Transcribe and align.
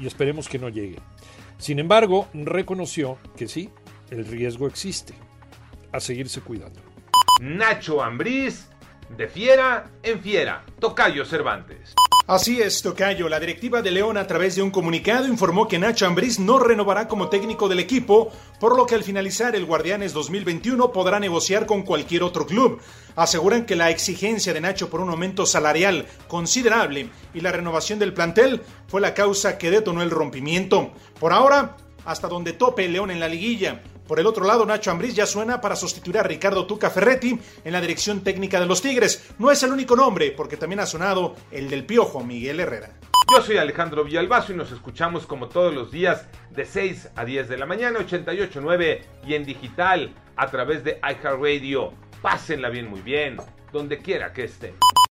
y 0.00 0.08
esperemos 0.08 0.48
que 0.48 0.58
no 0.58 0.68
llegue. 0.68 0.98
Sin 1.58 1.78
embargo, 1.78 2.26
reconoció 2.34 3.18
que 3.36 3.46
sí, 3.46 3.70
el 4.10 4.26
riesgo 4.26 4.66
existe. 4.66 5.14
A 5.92 6.00
seguirse 6.00 6.40
cuidando. 6.40 6.80
Nacho 7.40 8.02
Ambriz, 8.02 8.71
de 9.16 9.28
fiera 9.28 9.90
en 10.02 10.20
fiera, 10.20 10.64
Tocayo 10.78 11.24
Cervantes. 11.24 11.94
Así 12.26 12.60
es, 12.62 12.82
Tocayo. 12.82 13.28
La 13.28 13.40
directiva 13.40 13.82
de 13.82 13.90
León 13.90 14.16
a 14.16 14.26
través 14.26 14.54
de 14.54 14.62
un 14.62 14.70
comunicado 14.70 15.26
informó 15.26 15.66
que 15.66 15.78
Nacho 15.78 16.06
Ambriz 16.06 16.38
no 16.38 16.58
renovará 16.58 17.08
como 17.08 17.28
técnico 17.28 17.68
del 17.68 17.80
equipo, 17.80 18.32
por 18.60 18.76
lo 18.76 18.86
que 18.86 18.94
al 18.94 19.02
finalizar 19.02 19.56
el 19.56 19.66
Guardianes 19.66 20.12
2021 20.12 20.92
podrá 20.92 21.18
negociar 21.18 21.66
con 21.66 21.82
cualquier 21.82 22.22
otro 22.22 22.46
club. 22.46 22.80
Aseguran 23.16 23.66
que 23.66 23.76
la 23.76 23.90
exigencia 23.90 24.54
de 24.54 24.60
Nacho 24.60 24.88
por 24.88 25.00
un 25.00 25.10
aumento 25.10 25.46
salarial 25.46 26.06
considerable 26.28 27.10
y 27.34 27.40
la 27.40 27.52
renovación 27.52 27.98
del 27.98 28.14
plantel 28.14 28.62
fue 28.86 29.00
la 29.00 29.14
causa 29.14 29.58
que 29.58 29.70
detonó 29.70 30.02
el 30.02 30.10
rompimiento. 30.10 30.92
Por 31.18 31.32
ahora, 31.32 31.76
hasta 32.04 32.28
donde 32.28 32.52
tope 32.52 32.88
León 32.88 33.10
en 33.10 33.20
la 33.20 33.28
liguilla. 33.28 33.82
Por 34.06 34.20
el 34.20 34.26
otro 34.26 34.44
lado, 34.44 34.66
Nacho 34.66 34.90
Ambriz 34.90 35.14
ya 35.14 35.26
suena 35.26 35.60
para 35.60 35.76
sustituir 35.76 36.18
a 36.18 36.22
Ricardo 36.22 36.66
Tuca 36.66 36.90
Ferretti 36.90 37.38
en 37.64 37.72
la 37.72 37.80
dirección 37.80 38.22
técnica 38.22 38.60
de 38.60 38.66
los 38.66 38.82
Tigres. 38.82 39.30
No 39.38 39.50
es 39.50 39.62
el 39.62 39.72
único 39.72 39.96
nombre, 39.96 40.32
porque 40.32 40.56
también 40.56 40.80
ha 40.80 40.86
sonado 40.86 41.36
el 41.50 41.70
del 41.70 41.86
Piojo, 41.86 42.24
Miguel 42.24 42.60
Herrera. 42.60 42.90
Yo 43.32 43.40
soy 43.40 43.56
Alejandro 43.56 44.04
Villalbazo 44.04 44.52
y 44.52 44.56
nos 44.56 44.72
escuchamos 44.72 45.26
como 45.26 45.48
todos 45.48 45.72
los 45.72 45.90
días 45.90 46.26
de 46.50 46.64
6 46.64 47.10
a 47.16 47.24
10 47.24 47.48
de 47.48 47.56
la 47.56 47.66
mañana, 47.66 48.00
88.9 48.00 49.00
y 49.26 49.34
en 49.34 49.44
digital 49.44 50.12
a 50.36 50.50
través 50.50 50.84
de 50.84 50.98
iHeartRadio. 51.02 51.92
Pásenla 52.20 52.68
bien, 52.68 52.90
muy 52.90 53.00
bien, 53.00 53.38
donde 53.72 53.98
quiera 53.98 54.32
que 54.32 54.44
estén. 54.44 54.74